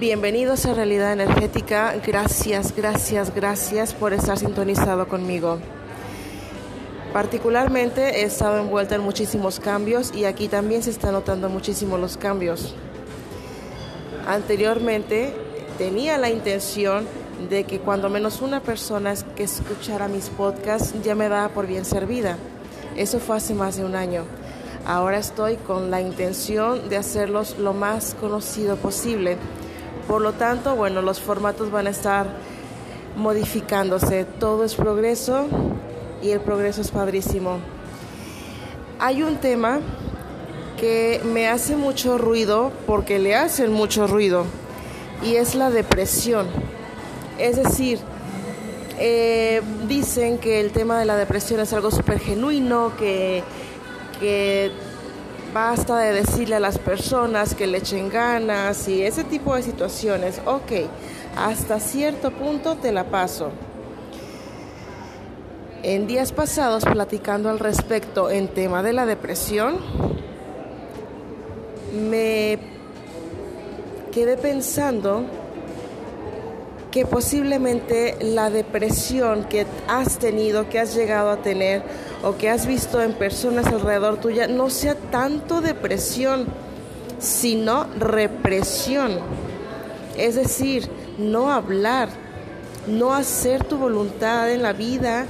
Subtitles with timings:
[0.00, 1.94] Bienvenidos a Realidad Energética.
[2.06, 5.58] Gracias, gracias, gracias por estar sintonizado conmigo.
[7.12, 12.16] Particularmente he estado envuelta en muchísimos cambios y aquí también se están notando muchísimo los
[12.16, 12.74] cambios.
[14.26, 15.34] Anteriormente
[15.76, 17.06] tenía la intención
[17.50, 21.84] de que cuando menos una persona que escuchara mis podcasts ya me daba por bien
[21.84, 22.38] servida.
[22.96, 24.24] Eso fue hace más de un año.
[24.86, 29.36] Ahora estoy con la intención de hacerlos lo más conocido posible
[30.10, 32.26] por lo tanto, bueno, los formatos van a estar
[33.14, 34.24] modificándose.
[34.24, 35.46] Todo es progreso
[36.20, 37.60] y el progreso es padrísimo.
[38.98, 39.78] Hay un tema
[40.80, 44.46] que me hace mucho ruido porque le hacen mucho ruido
[45.22, 46.48] y es la depresión.
[47.38, 48.00] Es decir,
[48.98, 53.44] eh, dicen que el tema de la depresión es algo súper genuino, que,
[54.18, 54.72] que
[55.52, 60.40] basta de decirle a las personas que le echen ganas y ese tipo de situaciones.
[60.46, 60.88] Ok,
[61.36, 63.50] hasta cierto punto te la paso.
[65.82, 69.78] En días pasados, platicando al respecto en tema de la depresión,
[71.92, 72.58] me
[74.12, 75.24] quedé pensando
[76.90, 81.82] que posiblemente la depresión que has tenido, que has llegado a tener
[82.22, 86.46] o que has visto en personas alrededor tuya no sea tanto depresión,
[87.18, 89.18] sino represión.
[90.16, 92.08] Es decir, no hablar,
[92.86, 95.26] no hacer tu voluntad en la vida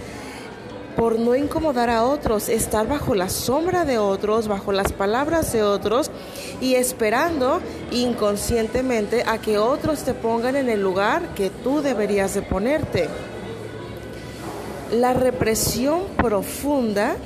[0.97, 5.63] por no incomodar a otros, estar bajo la sombra de otros, bajo las palabras de
[5.63, 6.11] otros
[6.61, 12.43] y esperando inconscientemente a que otros te pongan en el lugar que tú deberías de
[12.43, 13.09] ponerte.
[14.93, 17.17] La represión profunda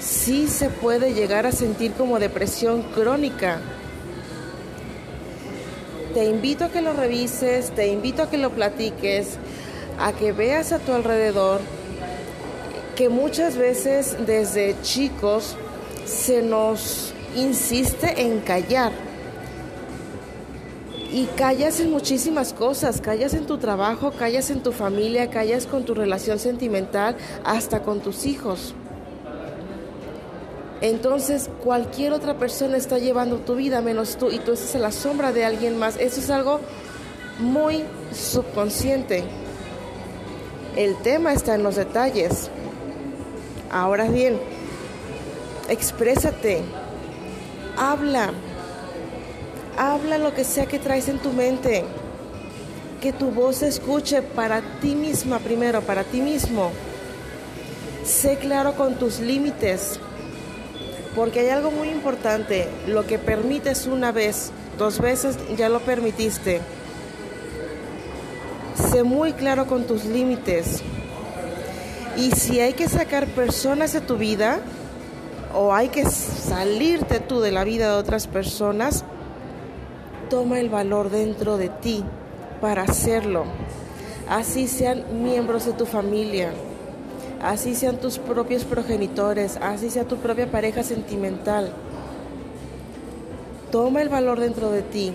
[0.00, 3.60] sí se puede llegar a sentir como depresión crónica.
[6.14, 9.38] Te invito a que lo revises, te invito a que lo platiques,
[9.98, 11.60] a que veas a tu alrededor
[12.94, 15.56] que muchas veces desde chicos
[16.04, 18.92] se nos insiste en callar.
[21.10, 25.84] Y callas en muchísimas cosas, callas en tu trabajo, callas en tu familia, callas con
[25.84, 28.74] tu relación sentimental, hasta con tus hijos.
[30.80, 34.90] Entonces cualquier otra persona está llevando tu vida menos tú y tú estás en la
[34.90, 35.96] sombra de alguien más.
[35.96, 36.60] Eso es algo
[37.38, 39.22] muy subconsciente.
[40.76, 42.50] El tema está en los detalles.
[43.70, 44.40] Ahora bien,
[45.68, 46.62] exprésate,
[47.76, 48.30] habla,
[49.78, 51.84] habla lo que sea que traes en tu mente,
[53.00, 56.70] que tu voz se escuche para ti misma primero, para ti mismo.
[58.04, 59.98] Sé claro con tus límites,
[61.14, 66.60] porque hay algo muy importante, lo que permites una vez, dos veces ya lo permitiste.
[68.90, 70.82] Sé muy claro con tus límites.
[72.16, 74.60] Y si hay que sacar personas de tu vida
[75.54, 79.04] o hay que salirte tú de la vida de otras personas,
[80.30, 82.04] toma el valor dentro de ti
[82.60, 83.44] para hacerlo.
[84.28, 86.52] Así sean miembros de tu familia,
[87.42, 91.72] así sean tus propios progenitores, así sea tu propia pareja sentimental.
[93.70, 95.12] Toma el valor dentro de ti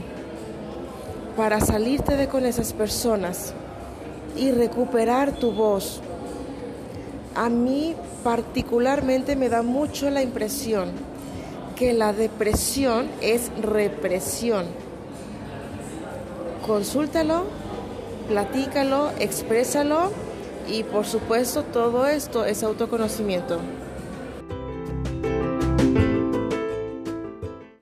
[1.36, 3.53] para salirte de con esas personas
[4.36, 6.02] y recuperar tu voz
[7.38, 10.90] a mí particularmente me da mucho la impresión
[11.75, 14.66] que la depresión es represión.
[16.66, 17.44] Consúltalo,
[18.28, 20.12] platícalo, exprésalo
[20.68, 23.59] y por supuesto todo esto es autoconocimiento.